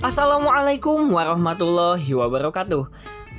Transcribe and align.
Assalamualaikum 0.00 1.12
warahmatullahi 1.12 2.08
wabarakatuh. 2.16 2.88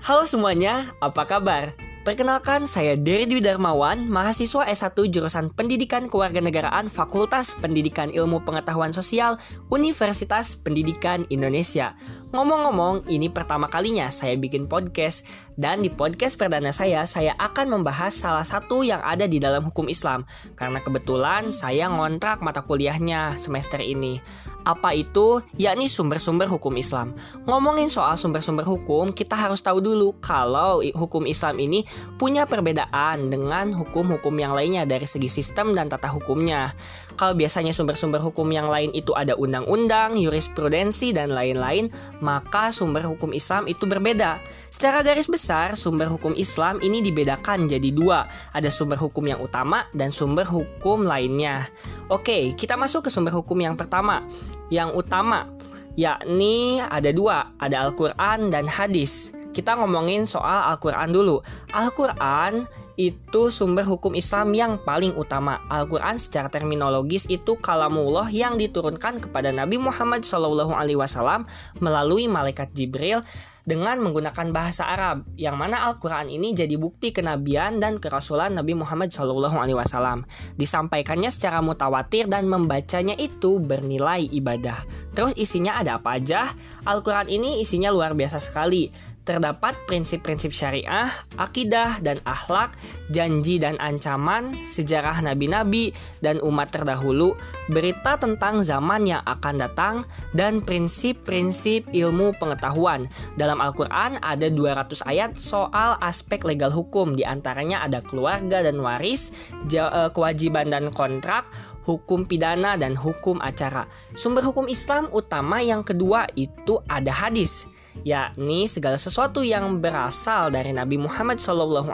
Halo 0.00 0.24
semuanya, 0.24 0.88
apa 1.04 1.28
kabar? 1.28 1.76
Perkenalkan, 2.00 2.64
saya 2.64 2.96
Dery 2.96 3.28
Dwi 3.28 3.44
Darmawan, 3.44 4.08
mahasiswa 4.08 4.64
S1 4.64 4.96
jurusan 5.12 5.52
Pendidikan 5.52 6.08
Kewarganegaraan 6.08 6.88
Fakultas 6.88 7.52
Pendidikan 7.52 8.08
Ilmu 8.08 8.40
Pengetahuan 8.40 8.88
Sosial 8.88 9.36
Universitas 9.68 10.56
Pendidikan 10.56 11.28
Indonesia. 11.28 11.92
Ngomong-ngomong, 12.36 13.08
ini 13.08 13.32
pertama 13.32 13.64
kalinya 13.64 14.12
saya 14.12 14.36
bikin 14.36 14.68
podcast 14.68 15.24
dan 15.56 15.80
di 15.80 15.88
podcast 15.88 16.36
perdana 16.36 16.68
saya, 16.68 17.00
saya 17.08 17.32
akan 17.40 17.80
membahas 17.80 18.12
salah 18.12 18.44
satu 18.44 18.84
yang 18.84 19.00
ada 19.00 19.24
di 19.24 19.40
dalam 19.40 19.64
hukum 19.64 19.88
Islam 19.88 20.28
karena 20.52 20.84
kebetulan 20.84 21.48
saya 21.48 21.88
ngontrak 21.88 22.44
mata 22.44 22.60
kuliahnya 22.60 23.40
semester 23.40 23.80
ini. 23.80 24.20
Apa 24.68 24.92
itu? 24.92 25.40
Yakni 25.56 25.88
sumber-sumber 25.88 26.44
hukum 26.44 26.76
Islam. 26.76 27.16
Ngomongin 27.48 27.88
soal 27.88 28.20
sumber-sumber 28.20 28.68
hukum, 28.68 29.16
kita 29.16 29.32
harus 29.32 29.64
tahu 29.64 29.80
dulu 29.80 30.20
kalau 30.20 30.84
hukum 30.92 31.24
Islam 31.24 31.56
ini 31.56 31.88
punya 32.20 32.44
perbedaan 32.44 33.32
dengan 33.32 33.72
hukum-hukum 33.72 34.36
yang 34.36 34.52
lainnya 34.52 34.84
dari 34.84 35.08
segi 35.08 35.32
sistem 35.32 35.72
dan 35.72 35.88
tata 35.88 36.12
hukumnya. 36.12 36.76
Kalau 37.16 37.32
biasanya 37.32 37.72
sumber-sumber 37.72 38.20
hukum 38.20 38.46
yang 38.52 38.68
lain 38.68 38.92
itu 38.92 39.16
ada 39.16 39.32
undang-undang, 39.34 40.14
jurisprudensi, 40.20 41.16
dan 41.16 41.32
lain-lain, 41.32 41.88
maka 42.20 42.68
sumber 42.68 43.02
hukum 43.02 43.32
Islam 43.32 43.64
itu 43.66 43.88
berbeda. 43.88 44.38
Secara 44.68 45.00
garis 45.00 45.26
besar, 45.26 45.72
sumber 45.74 46.06
hukum 46.12 46.36
Islam 46.36 46.78
ini 46.84 47.00
dibedakan 47.00 47.66
jadi 47.66 47.88
dua. 47.90 48.28
Ada 48.52 48.68
sumber 48.68 49.00
hukum 49.00 49.24
yang 49.24 49.40
utama 49.40 49.88
dan 49.96 50.12
sumber 50.12 50.44
hukum 50.44 51.08
lainnya. 51.08 51.64
Oke, 52.12 52.52
kita 52.52 52.76
masuk 52.76 53.08
ke 53.08 53.10
sumber 53.10 53.32
hukum 53.32 53.56
yang 53.58 53.74
pertama 53.74 54.20
yang 54.68 54.92
utama 54.92 55.48
yakni 55.96 56.78
ada 56.84 57.10
dua, 57.10 57.50
ada 57.56 57.88
Al-Quran 57.88 58.52
dan 58.52 58.68
hadis. 58.68 59.32
Kita 59.56 59.72
ngomongin 59.80 60.28
soal 60.28 60.68
Al-Quran 60.76 61.16
dulu. 61.16 61.40
Al-Quran 61.72 62.68
itu 62.96 63.52
sumber 63.52 63.84
hukum 63.84 64.16
Islam 64.16 64.56
yang 64.56 64.80
paling 64.80 65.12
utama. 65.14 65.60
Al-Quran 65.68 66.16
secara 66.16 66.48
terminologis 66.48 67.28
itu 67.28 67.60
kalamullah 67.60 68.32
yang 68.32 68.56
diturunkan 68.56 69.20
kepada 69.20 69.52
Nabi 69.52 69.76
Muhammad 69.76 70.24
SAW 70.24 71.46
melalui 71.80 72.24
malaikat 72.26 72.72
Jibril 72.72 73.20
dengan 73.66 73.98
menggunakan 73.98 74.54
bahasa 74.54 74.86
Arab 74.86 75.26
yang 75.34 75.58
mana 75.58 75.82
Al-Qur'an 75.90 76.30
ini 76.30 76.54
jadi 76.54 76.78
bukti 76.78 77.10
kenabian 77.10 77.82
dan 77.82 77.98
kerasulan 77.98 78.54
Nabi 78.54 78.78
Muhammad 78.78 79.10
SAW. 79.10 80.22
Disampaikannya 80.54 81.28
secara 81.28 81.58
mutawatir 81.60 82.30
dan 82.30 82.46
membacanya 82.46 83.18
itu 83.18 83.58
bernilai 83.58 84.22
ibadah. 84.30 84.78
Terus 85.18 85.34
isinya 85.34 85.82
ada 85.82 85.98
apa 85.98 86.16
aja? 86.16 86.54
Al-Qur'an 86.86 87.26
ini 87.26 87.60
isinya 87.60 87.90
luar 87.90 88.14
biasa 88.14 88.38
sekali 88.38 88.88
terdapat 89.26 89.74
prinsip-prinsip 89.90 90.54
syariah, 90.54 91.10
akidah 91.34 91.98
dan 91.98 92.22
akhlak, 92.22 92.78
janji 93.10 93.58
dan 93.58 93.74
ancaman, 93.82 94.54
sejarah 94.62 95.18
nabi-nabi 95.18 95.90
dan 96.22 96.38
umat 96.46 96.70
terdahulu, 96.70 97.34
berita 97.66 98.14
tentang 98.16 98.62
zaman 98.62 99.02
yang 99.04 99.20
akan 99.26 99.58
datang, 99.58 99.94
dan 100.32 100.62
prinsip-prinsip 100.62 101.90
ilmu 101.90 102.38
pengetahuan. 102.38 103.10
Dalam 103.34 103.58
Al-Quran 103.58 104.22
ada 104.22 104.46
200 104.46 105.02
ayat 105.10 105.34
soal 105.34 105.98
aspek 105.98 106.46
legal 106.46 106.70
hukum, 106.70 107.18
di 107.18 107.26
antaranya 107.26 107.82
ada 107.82 107.98
keluarga 107.98 108.62
dan 108.62 108.78
waris, 108.78 109.34
eh, 109.66 110.08
kewajiban 110.14 110.70
dan 110.70 110.94
kontrak, 110.94 111.50
hukum 111.82 112.22
pidana 112.22 112.78
dan 112.78 112.94
hukum 112.94 113.42
acara. 113.42 113.90
Sumber 114.14 114.46
hukum 114.46 114.70
Islam 114.70 115.10
utama 115.10 115.58
yang 115.62 115.82
kedua 115.82 116.30
itu 116.38 116.78
ada 116.86 117.10
hadis 117.10 117.66
yakni 118.02 118.68
segala 118.68 119.00
sesuatu 119.00 119.40
yang 119.40 119.80
berasal 119.80 120.52
dari 120.52 120.74
Nabi 120.74 121.00
Muhammad 121.00 121.40
SAW, 121.40 121.86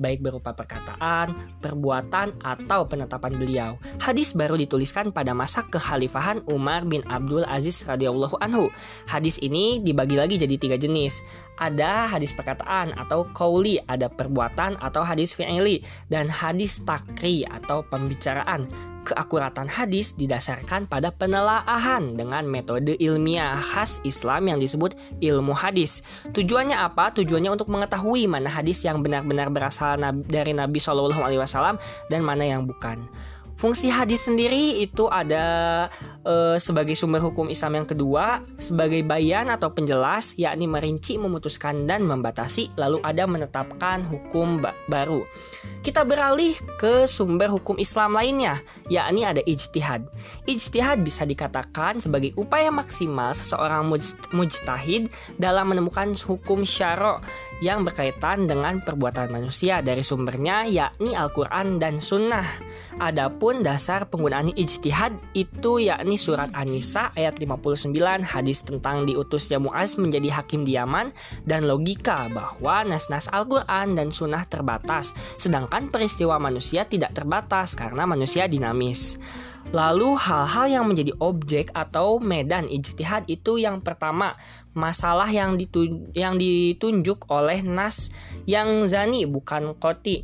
baik 0.00 0.22
berupa 0.22 0.56
perkataan, 0.56 1.34
perbuatan, 1.60 2.38
atau 2.40 2.86
penetapan 2.88 3.32
beliau. 3.36 3.70
Hadis 4.00 4.32
baru 4.32 4.56
dituliskan 4.56 5.10
pada 5.10 5.34
masa 5.36 5.66
kekhalifahan 5.66 6.40
Umar 6.48 6.86
bin 6.86 7.04
Abdul 7.10 7.44
Aziz 7.44 7.84
radhiyallahu 7.84 8.40
anhu. 8.40 8.72
Hadis 9.10 9.36
ini 9.42 9.82
dibagi 9.84 10.16
lagi 10.16 10.40
jadi 10.40 10.56
tiga 10.56 10.76
jenis. 10.80 11.20
Ada 11.56 12.08
hadis 12.12 12.36
perkataan 12.36 12.92
atau 12.96 13.24
kauli, 13.32 13.80
ada 13.88 14.12
perbuatan 14.12 14.76
atau 14.80 15.00
hadis 15.04 15.32
fi'ili, 15.32 15.80
dan 16.12 16.28
hadis 16.28 16.84
takri 16.84 17.48
atau 17.48 17.80
pembicaraan 17.88 18.68
keakuratan 19.06 19.70
hadis 19.70 20.18
didasarkan 20.18 20.90
pada 20.90 21.14
penelaahan 21.14 22.18
dengan 22.18 22.42
metode 22.42 22.98
ilmiah 22.98 23.54
khas 23.54 24.02
Islam 24.02 24.50
yang 24.50 24.58
disebut 24.58 24.98
ilmu 25.22 25.54
hadis. 25.54 26.02
Tujuannya 26.34 26.74
apa? 26.74 27.14
Tujuannya 27.14 27.54
untuk 27.54 27.70
mengetahui 27.70 28.26
mana 28.26 28.50
hadis 28.50 28.82
yang 28.82 29.06
benar-benar 29.06 29.46
berasal 29.54 29.94
dari 30.26 30.50
Nabi 30.50 30.82
Shallallahu 30.82 31.22
Alaihi 31.22 31.38
Wasallam 31.38 31.78
dan 32.10 32.26
mana 32.26 32.42
yang 32.42 32.66
bukan. 32.66 33.06
Fungsi 33.56 33.88
hadis 33.88 34.28
sendiri 34.28 34.84
itu 34.84 35.08
ada 35.08 35.88
e, 36.20 36.60
sebagai 36.60 36.92
sumber 36.92 37.24
hukum 37.24 37.48
Islam 37.48 37.80
yang 37.80 37.88
kedua, 37.88 38.44
sebagai 38.60 39.00
bayan 39.00 39.48
atau 39.48 39.72
penjelas, 39.72 40.36
yakni 40.36 40.68
merinci, 40.68 41.16
memutuskan 41.16 41.88
dan 41.88 42.04
membatasi, 42.04 42.68
lalu 42.76 43.00
ada 43.00 43.24
menetapkan 43.24 44.04
hukum 44.04 44.60
ba 44.60 44.76
baru. 44.92 45.24
Kita 45.80 46.04
beralih 46.04 46.52
ke 46.76 47.08
sumber 47.08 47.48
hukum 47.48 47.80
Islam 47.80 48.12
lainnya, 48.12 48.60
yakni 48.92 49.24
ada 49.24 49.40
ijtihad. 49.48 50.04
Ijtihad 50.44 51.00
bisa 51.00 51.24
dikatakan 51.24 51.96
sebagai 51.96 52.36
upaya 52.36 52.68
maksimal 52.68 53.32
seseorang 53.32 53.88
mujtahid 54.36 55.08
dalam 55.40 55.72
menemukan 55.72 56.12
hukum 56.28 56.60
syara 56.60 57.24
yang 57.64 57.88
berkaitan 57.88 58.44
dengan 58.44 58.84
perbuatan 58.84 59.32
manusia 59.32 59.80
dari 59.80 60.04
sumbernya 60.04 60.68
yakni 60.68 61.16
Al-Quran 61.16 61.80
dan 61.80 62.04
Sunnah. 62.04 62.44
Adapun 63.00 63.64
dasar 63.64 64.08
penggunaan 64.08 64.52
ijtihad 64.52 65.16
itu 65.32 65.80
yakni 65.80 66.20
surat 66.20 66.52
An-Nisa 66.52 67.12
ayat 67.16 67.40
59 67.40 67.92
hadis 68.24 68.64
tentang 68.64 69.08
diutusnya 69.08 69.56
Muaz 69.56 69.96
menjadi 69.96 70.40
hakim 70.40 70.68
di 70.68 70.76
Yaman 70.76 71.12
dan 71.48 71.64
logika 71.64 72.28
bahwa 72.28 72.84
nas-nas 72.84 73.28
Al-Quran 73.32 73.96
dan 73.96 74.12
Sunnah 74.12 74.44
terbatas 74.48 75.16
sedangkan 75.40 75.88
peristiwa 75.88 76.36
manusia 76.36 76.84
tidak 76.84 77.16
terbatas 77.16 77.72
karena 77.72 78.04
manusia 78.04 78.48
dinamis. 78.48 79.16
Lalu 79.74 80.14
hal-hal 80.14 80.66
yang 80.70 80.84
menjadi 80.86 81.10
objek 81.18 81.74
atau 81.74 82.22
medan 82.22 82.70
ijtihad 82.70 83.26
itu 83.26 83.58
yang 83.58 83.82
pertama 83.82 84.38
masalah 84.76 85.26
yang, 85.26 85.58
ditun 85.58 86.12
yang 86.14 86.38
ditunjuk 86.38 87.26
oleh 87.32 87.64
nas 87.66 88.14
yang 88.46 88.86
zani 88.86 89.26
bukan 89.26 89.74
koti 89.74 90.22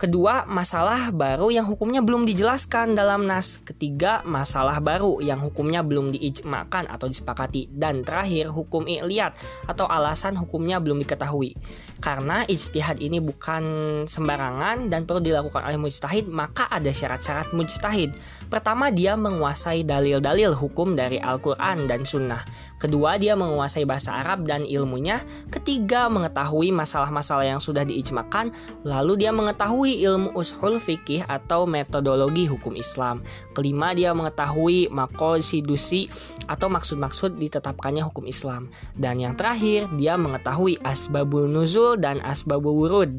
Kedua, 0.00 0.48
masalah 0.48 1.12
baru 1.12 1.52
yang 1.52 1.68
hukumnya 1.68 2.00
belum 2.00 2.24
dijelaskan 2.24 2.96
dalam 2.96 3.28
nas. 3.28 3.60
Ketiga, 3.60 4.24
masalah 4.24 4.80
baru 4.80 5.20
yang 5.20 5.44
hukumnya 5.44 5.84
belum 5.84 6.08
diijmakan 6.16 6.88
atau 6.88 7.04
disepakati. 7.04 7.68
Dan 7.68 8.00
terakhir, 8.00 8.48
hukum 8.48 8.88
i'liat 8.88 9.36
atau 9.68 9.84
alasan 9.84 10.40
hukumnya 10.40 10.80
belum 10.80 11.04
diketahui. 11.04 11.52
Karena 12.00 12.48
ijtihad 12.48 12.96
ini 12.96 13.20
bukan 13.20 13.62
sembarangan 14.08 14.88
dan 14.88 15.04
perlu 15.04 15.20
dilakukan 15.20 15.68
oleh 15.68 15.76
mujtahid, 15.76 16.32
maka 16.32 16.64
ada 16.72 16.88
syarat-syarat 16.88 17.52
mujtahid. 17.52 18.16
Pertama, 18.48 18.88
dia 18.88 19.20
menguasai 19.20 19.84
dalil-dalil 19.84 20.56
hukum 20.56 20.96
dari 20.96 21.20
Al-Quran 21.20 21.84
dan 21.84 22.08
Sunnah. 22.08 22.40
Kedua, 22.80 23.20
dia 23.20 23.36
menguasai 23.36 23.84
bahasa 23.84 24.16
Arab 24.16 24.48
dan 24.48 24.64
ilmunya. 24.64 25.20
Ketiga, 25.52 26.08
mengetahui 26.08 26.72
masalah-masalah 26.72 27.44
yang 27.44 27.60
sudah 27.60 27.84
diijmakan. 27.84 28.48
Lalu 28.88 29.20
dia 29.20 29.36
mengetahui 29.36 29.89
mengetahui 29.90 30.06
ilmu 30.06 30.30
ushul 30.38 30.78
fikih 30.78 31.26
atau 31.26 31.66
metodologi 31.66 32.46
hukum 32.46 32.78
Islam. 32.78 33.26
Kelima, 33.58 33.90
dia 33.90 34.14
mengetahui 34.14 34.86
makosidusi 34.86 36.06
atau 36.46 36.70
maksud-maksud 36.70 37.34
ditetapkannya 37.34 38.06
hukum 38.06 38.30
Islam. 38.30 38.70
Dan 38.94 39.18
yang 39.18 39.34
terakhir, 39.34 39.90
dia 39.98 40.14
mengetahui 40.14 40.78
asbabul 40.86 41.50
nuzul 41.50 41.98
dan 41.98 42.22
asbabul 42.22 42.86
wurud. 42.86 43.18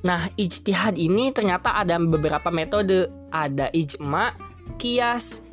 Nah, 0.00 0.32
ijtihad 0.40 0.96
ini 0.96 1.36
ternyata 1.36 1.76
ada 1.76 2.00
beberapa 2.00 2.48
metode. 2.48 3.12
Ada 3.28 3.68
ijma, 3.76 4.32
kias, 4.80 5.44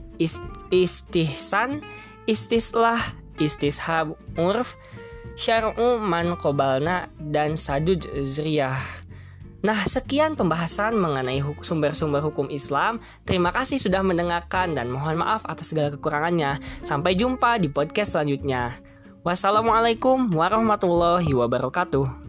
istihsan, 0.71 1.83
istislah, 2.23 3.03
istishab 3.35 4.15
urf, 4.39 4.79
syar'u 5.35 5.99
man 5.99 6.39
qobalna, 6.39 7.11
dan 7.19 7.59
saduj 7.59 8.07
zriyah. 8.23 9.06
Nah, 9.67 9.83
sekian 9.83 10.39
pembahasan 10.39 10.95
mengenai 10.95 11.43
sumber-sumber 11.59 12.23
hukum 12.23 12.47
Islam. 12.47 13.03
Terima 13.27 13.51
kasih 13.51 13.83
sudah 13.83 13.99
mendengarkan 13.99 14.71
dan 14.71 14.87
mohon 14.87 15.19
maaf 15.19 15.43
atas 15.43 15.75
segala 15.75 15.91
kekurangannya. 15.91 16.55
Sampai 16.87 17.19
jumpa 17.19 17.59
di 17.59 17.67
podcast 17.67 18.15
selanjutnya. 18.15 18.71
Wassalamualaikum 19.27 20.31
warahmatullahi 20.31 21.35
wabarakatuh. 21.35 22.26